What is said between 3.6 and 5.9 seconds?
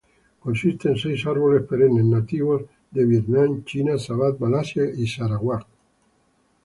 China, Sabah, Malasia, y Sarawak.